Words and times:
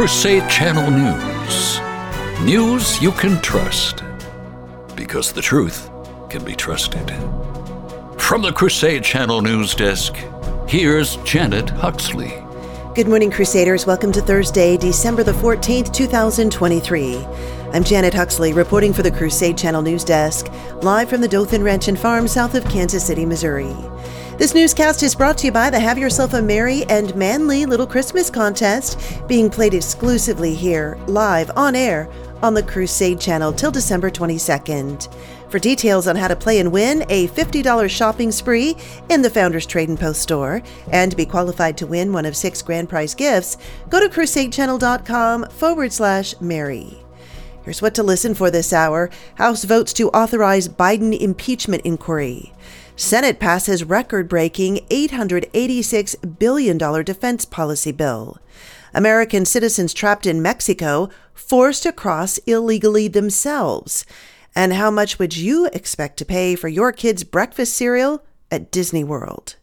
Crusade 0.00 0.48
Channel 0.48 0.90
News. 0.90 1.78
News 2.40 3.02
you 3.02 3.12
can 3.12 3.38
trust. 3.42 4.02
Because 4.96 5.30
the 5.30 5.42
truth 5.42 5.90
can 6.30 6.42
be 6.42 6.56
trusted. 6.56 7.10
From 8.16 8.40
the 8.40 8.50
Crusade 8.50 9.04
Channel 9.04 9.42
News 9.42 9.74
Desk, 9.74 10.16
here's 10.66 11.16
Janet 11.16 11.68
Huxley. 11.68 12.32
Good 12.94 13.08
morning, 13.08 13.30
Crusaders. 13.30 13.84
Welcome 13.84 14.10
to 14.12 14.22
Thursday, 14.22 14.78
December 14.78 15.22
the 15.22 15.32
14th, 15.32 15.92
2023. 15.92 17.16
I'm 17.72 17.84
Janet 17.84 18.14
Huxley, 18.14 18.52
reporting 18.52 18.92
for 18.92 19.04
the 19.04 19.12
Crusade 19.12 19.56
Channel 19.56 19.82
News 19.82 20.02
Desk, 20.02 20.50
live 20.82 21.08
from 21.08 21.20
the 21.20 21.28
Dothan 21.28 21.62
Ranch 21.62 21.86
and 21.86 21.96
Farm 21.96 22.26
south 22.26 22.56
of 22.56 22.64
Kansas 22.64 23.06
City, 23.06 23.24
Missouri. 23.24 23.76
This 24.38 24.54
newscast 24.54 25.04
is 25.04 25.14
brought 25.14 25.38
to 25.38 25.46
you 25.46 25.52
by 25.52 25.70
the 25.70 25.78
Have 25.78 25.96
Yourself 25.96 26.34
a 26.34 26.42
Merry 26.42 26.82
and 26.86 27.14
Manly 27.14 27.66
Little 27.66 27.86
Christmas 27.86 28.28
contest, 28.28 28.98
being 29.28 29.48
played 29.48 29.72
exclusively 29.72 30.52
here, 30.52 30.98
live 31.06 31.52
on 31.56 31.76
air 31.76 32.10
on 32.42 32.54
the 32.54 32.62
Crusade 32.64 33.20
Channel 33.20 33.52
till 33.52 33.70
December 33.70 34.10
22nd. 34.10 35.08
For 35.48 35.60
details 35.60 36.08
on 36.08 36.16
how 36.16 36.26
to 36.26 36.34
play 36.34 36.58
and 36.58 36.72
win 36.72 37.04
a 37.08 37.28
$50 37.28 37.88
shopping 37.88 38.32
spree 38.32 38.76
in 39.10 39.22
the 39.22 39.30
Founders 39.30 39.66
Trade 39.66 39.90
and 39.90 40.00
Post 40.00 40.22
store 40.22 40.60
and 40.90 41.16
be 41.16 41.24
qualified 41.24 41.78
to 41.78 41.86
win 41.86 42.12
one 42.12 42.26
of 42.26 42.36
six 42.36 42.62
grand 42.62 42.88
prize 42.88 43.14
gifts, 43.14 43.58
go 43.88 44.00
to 44.00 44.12
crusadechannel.com 44.12 45.50
forward 45.50 45.92
slash 45.92 46.34
Mary. 46.40 47.00
Here's 47.62 47.82
what 47.82 47.94
to 47.96 48.02
listen 48.02 48.34
for 48.34 48.50
this 48.50 48.72
hour 48.72 49.10
House 49.34 49.64
votes 49.64 49.92
to 49.94 50.08
authorize 50.10 50.68
Biden 50.68 51.18
impeachment 51.18 51.82
inquiry. 51.84 52.52
Senate 52.96 53.38
passes 53.38 53.84
record 53.84 54.28
breaking 54.28 54.78
$886 54.90 56.38
billion 56.38 56.78
defense 56.78 57.44
policy 57.44 57.92
bill. 57.92 58.38
American 58.94 59.44
citizens 59.44 59.94
trapped 59.94 60.26
in 60.26 60.42
Mexico 60.42 61.10
forced 61.34 61.82
to 61.84 61.92
cross 61.92 62.38
illegally 62.38 63.08
themselves. 63.08 64.04
And 64.54 64.72
how 64.72 64.90
much 64.90 65.18
would 65.18 65.36
you 65.36 65.66
expect 65.66 66.16
to 66.18 66.24
pay 66.24 66.56
for 66.56 66.68
your 66.68 66.92
kids' 66.92 67.24
breakfast 67.24 67.74
cereal 67.74 68.24
at 68.50 68.72
Disney 68.72 69.04
World? 69.04 69.56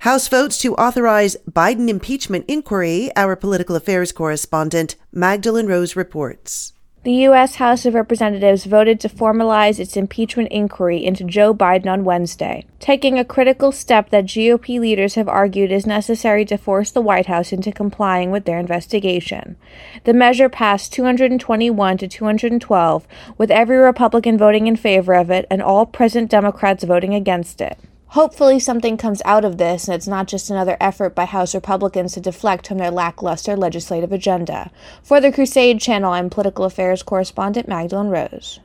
House 0.00 0.28
votes 0.28 0.58
to 0.58 0.74
authorize 0.76 1.36
Biden 1.50 1.88
impeachment 1.88 2.44
inquiry, 2.48 3.10
our 3.16 3.34
political 3.36 3.76
affairs 3.76 4.12
correspondent 4.12 4.96
Mahgdalen 5.14 5.68
Rose 5.68 5.96
reports. 5.96 6.72
The 7.04 7.24
U.S. 7.26 7.56
House 7.56 7.84
of 7.84 7.94
Representatives 7.94 8.64
voted 8.64 9.00
to 9.00 9.08
formalize 9.08 9.80
its 9.80 9.96
impeachment 9.96 10.52
inquiry 10.52 11.04
into 11.04 11.24
Joe 11.24 11.52
Biden 11.52 11.90
on 11.90 12.04
Wednesday, 12.04 12.64
taking 12.78 13.18
a 13.18 13.24
critical 13.24 13.72
step 13.72 14.10
that 14.10 14.26
GOP 14.26 14.78
leaders 14.78 15.16
have 15.16 15.26
argued 15.26 15.72
is 15.72 15.84
necessary 15.84 16.44
to 16.44 16.56
force 16.56 16.92
the 16.92 17.00
White 17.00 17.26
House 17.26 17.52
into 17.52 17.72
complying 17.72 18.30
with 18.30 18.44
their 18.44 18.60
investigation. 18.60 19.56
The 20.04 20.14
measure 20.14 20.48
passed 20.48 20.92
221 20.92 21.98
to 21.98 22.06
212, 22.06 23.08
with 23.36 23.50
every 23.50 23.78
Republican 23.78 24.38
voting 24.38 24.68
in 24.68 24.76
favor 24.76 25.14
of 25.14 25.28
it 25.28 25.44
and 25.50 25.60
all 25.60 25.86
present 25.86 26.30
Democrats 26.30 26.84
voting 26.84 27.14
against 27.14 27.60
it. 27.60 27.78
Hopefully, 28.12 28.58
something 28.58 28.98
comes 28.98 29.22
out 29.24 29.42
of 29.42 29.56
this 29.56 29.88
and 29.88 29.94
it's 29.94 30.06
not 30.06 30.28
just 30.28 30.50
another 30.50 30.76
effort 30.78 31.14
by 31.14 31.24
House 31.24 31.54
Republicans 31.54 32.12
to 32.12 32.20
deflect 32.20 32.68
from 32.68 32.76
their 32.76 32.90
lackluster 32.90 33.56
legislative 33.56 34.12
agenda. 34.12 34.70
For 35.02 35.18
the 35.18 35.32
Crusade 35.32 35.80
Channel, 35.80 36.12
I'm 36.12 36.28
political 36.28 36.66
affairs 36.66 37.02
correspondent 37.02 37.70
Mahgdalen 37.70 38.10
Rose. 38.10 38.60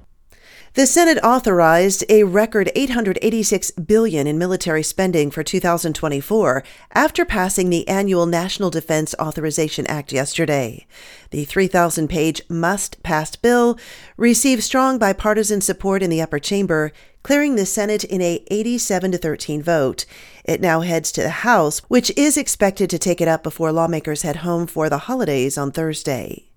The 0.78 0.86
Senate 0.86 1.18
authorized 1.24 2.06
a 2.08 2.24
record 2.24 2.70
886 2.76 3.72
billion 3.72 4.28
in 4.28 4.38
military 4.38 4.84
spending 4.84 5.32
for 5.32 5.42
2024 5.42 6.64
after 6.94 7.26
passing 7.26 7.72
the 7.72 7.88
annual 7.88 8.28
National 8.28 8.70
Defense 8.70 9.16
Authorization 9.20 9.88
Act 9.88 10.14
yesterday. 10.14 10.86
The 11.32 11.48
3,000-page 11.48 12.44
must-pass 12.48 13.38
bill 13.38 13.80
received 14.18 14.62
strong 14.62 15.00
bipartisan 15.00 15.62
support 15.62 16.04
in 16.04 16.12
the 16.12 16.22
upper 16.22 16.38
chamber, 16.38 16.92
clearing 17.24 17.56
the 17.56 17.66
Senate 17.66 18.04
in 18.04 18.22
a 18.22 18.46
87 18.52 19.14
to 19.14 19.18
13 19.18 19.64
vote. 19.64 20.06
It 20.46 20.62
now 20.62 20.82
heads 20.82 21.12
to 21.14 21.24
the 21.24 21.32
House, 21.32 21.80
which 21.88 22.16
is 22.16 22.38
expected 22.38 22.92
to 22.92 23.00
take 23.00 23.20
it 23.20 23.28
up 23.28 23.42
before 23.42 23.72
lawmakers 23.72 24.22
head 24.22 24.36
home 24.36 24.68
for 24.68 24.90
the 24.90 25.00
holidays 25.00 25.58
on 25.58 25.72
Thursday. 25.72 26.52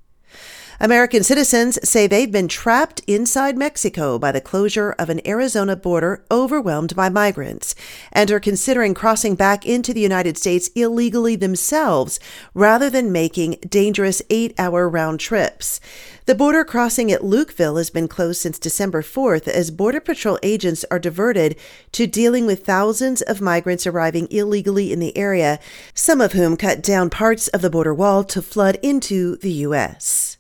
American 0.82 1.22
citizens 1.22 1.78
say 1.86 2.06
they've 2.06 2.32
been 2.32 2.48
trapped 2.48 3.02
inside 3.06 3.58
Mexico 3.58 4.18
by 4.18 4.32
the 4.32 4.40
closure 4.40 4.92
of 4.92 5.10
an 5.10 5.20
Arizona 5.28 5.76
border 5.76 6.24
overwhelmed 6.30 6.96
by 6.96 7.10
migrants 7.10 7.74
and 8.12 8.30
are 8.30 8.40
considering 8.40 8.94
crossing 8.94 9.34
back 9.34 9.66
into 9.66 9.92
the 9.92 10.00
United 10.00 10.38
States 10.38 10.68
illegally 10.68 11.36
themselves 11.36 12.18
rather 12.54 12.88
than 12.88 13.12
making 13.12 13.58
dangerous 13.68 14.22
eight 14.30 14.54
hour 14.58 14.88
round 14.88 15.20
trips. 15.20 15.80
The 16.24 16.34
border 16.34 16.64
crossing 16.64 17.12
at 17.12 17.20
Lukeville 17.20 17.76
has 17.76 17.90
been 17.90 18.08
closed 18.08 18.40
since 18.40 18.58
December 18.58 19.02
4th 19.02 19.48
as 19.48 19.70
Border 19.70 20.00
Patrol 20.00 20.38
agents 20.42 20.86
are 20.90 20.98
diverted 20.98 21.56
to 21.92 22.06
dealing 22.06 22.46
with 22.46 22.64
thousands 22.64 23.20
of 23.20 23.42
migrants 23.42 23.86
arriving 23.86 24.28
illegally 24.30 24.94
in 24.94 25.00
the 25.00 25.14
area, 25.14 25.60
some 25.92 26.22
of 26.22 26.32
whom 26.32 26.56
cut 26.56 26.82
down 26.82 27.10
parts 27.10 27.48
of 27.48 27.60
the 27.60 27.68
border 27.68 27.92
wall 27.92 28.24
to 28.24 28.40
flood 28.40 28.78
into 28.82 29.36
the 29.36 29.52
U.S. 29.52 30.38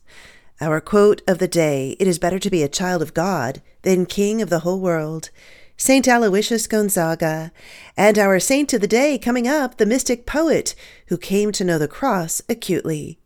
Our 0.62 0.82
quote 0.82 1.22
of 1.26 1.38
the 1.38 1.48
day 1.48 1.96
It 1.98 2.06
is 2.06 2.18
better 2.18 2.38
to 2.38 2.50
be 2.50 2.62
a 2.62 2.68
child 2.68 3.00
of 3.00 3.14
God 3.14 3.62
than 3.80 4.04
king 4.04 4.42
of 4.42 4.50
the 4.50 4.58
whole 4.58 4.78
world. 4.78 5.30
St. 5.78 6.06
Aloysius 6.06 6.66
Gonzaga. 6.66 7.50
And 7.96 8.18
our 8.18 8.38
saint 8.38 8.74
of 8.74 8.82
the 8.82 8.86
day 8.86 9.16
coming 9.16 9.48
up, 9.48 9.78
the 9.78 9.86
mystic 9.86 10.26
poet 10.26 10.74
who 11.06 11.16
came 11.16 11.50
to 11.52 11.64
know 11.64 11.78
the 11.78 11.88
cross 11.88 12.42
acutely. 12.46 13.18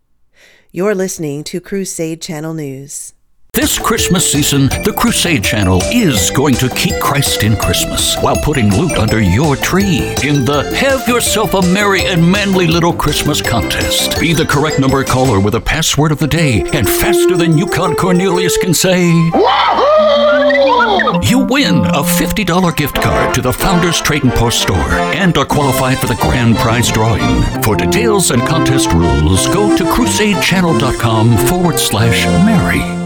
You're 0.71 0.95
listening 0.95 1.43
to 1.45 1.61
Crusade 1.61 2.23
Channel 2.23 2.55
News. 2.55 3.15
This 3.55 3.79
Christmas 3.79 4.31
season, 4.31 4.67
the 4.83 4.93
Crusade 4.97 5.45
Channel 5.45 5.81
is 5.93 6.31
going 6.31 6.57
to 6.57 6.69
keep 6.71 7.01
Christ 7.01 7.45
in 7.45 7.57
Christmas 7.57 8.17
while 8.17 8.37
putting 8.43 8.69
loot 8.77 8.99
under 8.99 9.21
your 9.21 9.55
tree 9.55 9.99
in 10.25 10.45
the 10.45 10.69
Have 10.77 11.07
Yourself 11.07 11.55
a 11.55 11.63
Merry 11.63 12.05
and 12.05 12.21
Manly 12.31 12.67
Little 12.67 12.93
Christmas 12.93 13.41
contest. 13.41 14.19
Be 14.19 14.33
the 14.33 14.45
correct 14.45 14.81
number 14.81 15.05
caller 15.05 15.39
with 15.39 15.55
a 15.55 15.61
password 15.61 16.11
of 16.11 16.19
the 16.19 16.27
day, 16.27 16.63
and 16.73 16.89
faster 16.89 17.37
than 17.37 17.57
Yukon 17.57 17.95
Cornelius 17.95 18.57
can 18.57 18.75
say, 18.75 19.09
Wahoo! 19.31 21.21
You 21.23 21.39
win 21.39 21.77
a 21.77 22.03
$50 22.03 22.77
gift 22.77 22.97
card 23.01 23.37
to 23.37 23.41
the 23.41 23.53
Founders 23.53 24.01
Trade 24.01 24.25
and 24.25 24.33
Post 24.33 24.63
store 24.63 24.91
and 25.15 25.39
are 25.39 25.47
qualified 25.47 25.99
for 25.99 26.07
the 26.07 26.17
grand 26.17 26.57
prize 26.57 26.91
drawing. 26.91 27.43
For 27.63 27.77
details 27.77 28.33
and 28.33 28.43
contest 28.43 28.93
rules, 28.93 29.47
go 29.49 29.77
to 29.77 29.85
crusadechannel.com 29.85 31.37
forward 31.47 31.79
slash 31.79 32.27
Mary. 32.45 33.04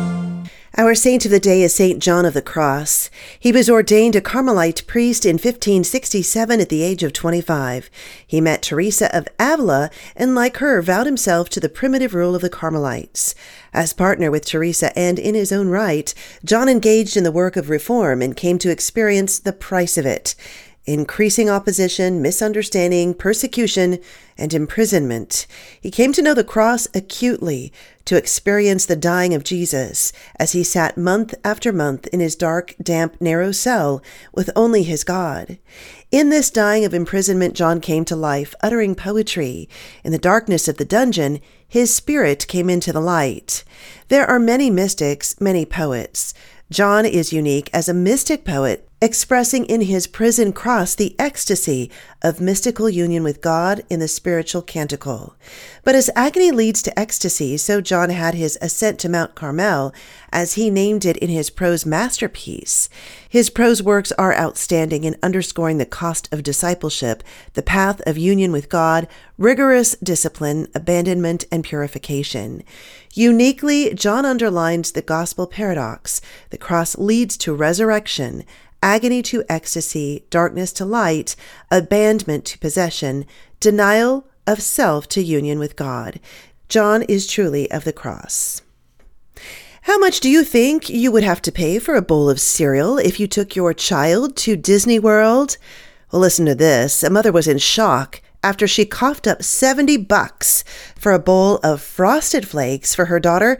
Our 0.78 0.94
saint 0.94 1.24
of 1.24 1.32
the 1.32 1.40
day 1.40 1.62
is 1.62 1.74
Saint 1.74 2.00
John 2.00 2.24
of 2.24 2.34
the 2.34 2.40
Cross. 2.40 3.10
He 3.40 3.50
was 3.50 3.68
ordained 3.68 4.14
a 4.14 4.20
Carmelite 4.20 4.86
priest 4.86 5.26
in 5.26 5.34
1567 5.34 6.60
at 6.60 6.68
the 6.68 6.84
age 6.84 7.02
of 7.02 7.12
25. 7.12 7.90
He 8.24 8.40
met 8.40 8.62
Teresa 8.62 9.12
of 9.12 9.26
Avila 9.40 9.90
and, 10.14 10.36
like 10.36 10.58
her, 10.58 10.80
vowed 10.80 11.06
himself 11.06 11.48
to 11.48 11.58
the 11.58 11.68
primitive 11.68 12.14
rule 12.14 12.36
of 12.36 12.42
the 12.42 12.48
Carmelites. 12.48 13.34
As 13.72 13.92
partner 13.92 14.30
with 14.30 14.46
Teresa 14.46 14.96
and 14.96 15.18
in 15.18 15.34
his 15.34 15.50
own 15.50 15.66
right, 15.66 16.14
John 16.44 16.68
engaged 16.68 17.16
in 17.16 17.24
the 17.24 17.32
work 17.32 17.56
of 17.56 17.70
reform 17.70 18.22
and 18.22 18.36
came 18.36 18.56
to 18.58 18.70
experience 18.70 19.40
the 19.40 19.52
price 19.52 19.98
of 19.98 20.06
it 20.06 20.36
increasing 20.88 21.50
opposition, 21.50 22.22
misunderstanding, 22.22 23.12
persecution, 23.12 23.98
and 24.38 24.54
imprisonment. 24.54 25.46
He 25.80 25.90
came 25.90 26.12
to 26.14 26.22
know 26.22 26.32
the 26.32 26.44
cross 26.44 26.88
acutely, 26.94 27.72
to 28.06 28.16
experience 28.16 28.86
the 28.86 28.96
dying 28.96 29.34
of 29.34 29.44
Jesus 29.44 30.14
as 30.36 30.52
he 30.52 30.64
sat 30.64 30.96
month 30.96 31.34
after 31.44 31.74
month 31.74 32.06
in 32.06 32.20
his 32.20 32.34
dark, 32.34 32.74
damp, 32.82 33.20
narrow 33.20 33.52
cell 33.52 34.02
with 34.32 34.48
only 34.56 34.82
his 34.82 35.04
God. 35.04 35.58
In 36.10 36.30
this 36.30 36.50
dying 36.50 36.86
of 36.86 36.94
imprisonment, 36.94 37.52
John 37.52 37.82
came 37.82 38.06
to 38.06 38.16
life, 38.16 38.54
uttering 38.62 38.94
poetry. 38.94 39.68
In 40.04 40.12
the 40.12 40.16
darkness 40.16 40.68
of 40.68 40.78
the 40.78 40.86
dungeon, 40.86 41.40
his 41.68 41.94
spirit 41.94 42.48
came 42.48 42.70
into 42.70 42.94
the 42.94 43.00
light. 43.00 43.62
There 44.08 44.24
are 44.24 44.38
many 44.38 44.70
mystics, 44.70 45.38
many 45.38 45.66
poets. 45.66 46.32
John 46.70 47.04
is 47.04 47.30
unique 47.30 47.68
as 47.74 47.90
a 47.90 47.94
mystic 47.94 48.42
poet 48.42 48.87
expressing 49.00 49.64
in 49.66 49.82
his 49.82 50.08
prison 50.08 50.52
cross 50.52 50.94
the 50.94 51.14
ecstasy 51.20 51.88
of 52.20 52.40
mystical 52.40 52.88
union 52.88 53.22
with 53.22 53.40
God 53.40 53.80
in 53.88 54.00
the 54.00 54.08
spiritual 54.08 54.60
canticle. 54.60 55.36
But 55.84 55.94
as 55.94 56.10
agony 56.16 56.50
leads 56.50 56.82
to 56.82 56.98
ecstasy, 56.98 57.56
so 57.58 57.80
John 57.80 58.10
had 58.10 58.34
his 58.34 58.58
ascent 58.60 58.98
to 59.00 59.08
Mount 59.08 59.36
Carmel, 59.36 59.94
as 60.32 60.54
he 60.54 60.68
named 60.68 61.04
it 61.04 61.16
in 61.18 61.30
his 61.30 61.48
prose 61.48 61.86
masterpiece. 61.86 62.88
His 63.28 63.50
prose 63.50 63.82
works 63.82 64.10
are 64.12 64.34
outstanding 64.34 65.04
in 65.04 65.16
underscoring 65.22 65.78
the 65.78 65.86
cost 65.86 66.28
of 66.32 66.42
discipleship, 66.42 67.22
the 67.54 67.62
path 67.62 68.00
of 68.04 68.18
union 68.18 68.50
with 68.50 68.68
God, 68.68 69.06
rigorous 69.36 69.94
discipline, 70.02 70.66
abandonment, 70.74 71.44
and 71.52 71.62
purification. 71.62 72.64
Uniquely, 73.14 73.94
John 73.94 74.26
underlines 74.26 74.92
the 74.92 75.02
gospel 75.02 75.46
paradox 75.46 76.20
the 76.50 76.58
cross 76.58 76.98
leads 76.98 77.36
to 77.38 77.54
resurrection 77.54 78.44
agony 78.82 79.22
to 79.22 79.44
ecstasy, 79.48 80.24
darkness 80.30 80.72
to 80.74 80.84
light, 80.84 81.36
abandonment 81.70 82.44
to 82.46 82.58
possession, 82.58 83.24
denial 83.60 84.26
of 84.46 84.62
self 84.62 85.08
to 85.08 85.22
union 85.22 85.58
with 85.58 85.76
God. 85.76 86.20
John 86.68 87.02
is 87.02 87.26
truly 87.26 87.70
of 87.70 87.84
the 87.84 87.92
cross. 87.92 88.62
How 89.82 89.98
much 89.98 90.20
do 90.20 90.28
you 90.28 90.44
think 90.44 90.90
you 90.90 91.10
would 91.10 91.22
have 91.22 91.40
to 91.42 91.52
pay 91.52 91.78
for 91.78 91.94
a 91.94 92.02
bowl 92.02 92.28
of 92.28 92.40
cereal 92.40 92.98
if 92.98 93.18
you 93.18 93.26
took 93.26 93.56
your 93.56 93.72
child 93.72 94.36
to 94.36 94.56
Disney 94.56 94.98
World? 94.98 95.56
Well, 96.12 96.20
listen 96.20 96.44
to 96.46 96.54
this. 96.54 97.02
A 97.02 97.10
mother 97.10 97.32
was 97.32 97.48
in 97.48 97.58
shock 97.58 98.20
after 98.42 98.66
she 98.66 98.84
coughed 98.84 99.26
up 99.26 99.42
70 99.42 99.96
bucks 99.98 100.62
for 100.96 101.12
a 101.12 101.18
bowl 101.18 101.56
of 101.62 101.80
frosted 101.80 102.46
flakes 102.46 102.94
for 102.94 103.06
her 103.06 103.18
daughter 103.18 103.58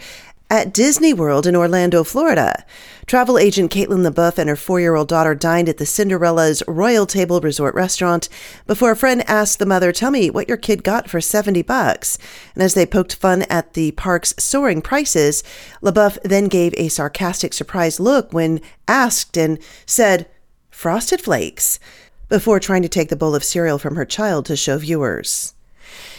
at 0.50 0.72
Disney 0.72 1.12
World 1.12 1.46
in 1.46 1.54
Orlando, 1.54 2.02
Florida. 2.02 2.64
Travel 3.06 3.38
agent 3.38 3.70
Caitlin 3.70 4.06
LeBoeuf 4.06 4.38
and 4.38 4.48
her 4.48 4.56
four 4.56 4.80
year 4.80 4.94
old 4.94 5.08
daughter 5.08 5.34
dined 5.34 5.68
at 5.68 5.78
the 5.78 5.86
Cinderella's 5.86 6.62
Royal 6.66 7.06
Table 7.06 7.40
Resort 7.40 7.74
restaurant 7.74 8.28
before 8.66 8.90
a 8.90 8.96
friend 8.96 9.22
asked 9.28 9.58
the 9.58 9.66
mother, 9.66 9.92
Tell 9.92 10.10
me 10.10 10.30
what 10.30 10.48
your 10.48 10.56
kid 10.56 10.82
got 10.82 11.08
for 11.08 11.20
70 11.20 11.62
bucks. 11.62 12.18
And 12.54 12.62
as 12.62 12.74
they 12.74 12.86
poked 12.86 13.14
fun 13.14 13.42
at 13.42 13.74
the 13.74 13.92
park's 13.92 14.34
soaring 14.38 14.82
prices, 14.82 15.42
LeBoeuf 15.82 16.18
then 16.22 16.48
gave 16.48 16.74
a 16.76 16.88
sarcastic, 16.88 17.52
surprised 17.52 18.00
look 18.00 18.32
when 18.32 18.60
asked 18.86 19.36
and 19.36 19.58
said, 19.84 20.28
Frosted 20.70 21.20
Flakes, 21.20 21.78
before 22.28 22.60
trying 22.60 22.82
to 22.82 22.88
take 22.88 23.08
the 23.08 23.16
bowl 23.16 23.34
of 23.34 23.44
cereal 23.44 23.78
from 23.78 23.96
her 23.96 24.04
child 24.04 24.46
to 24.46 24.56
show 24.56 24.78
viewers. 24.78 25.54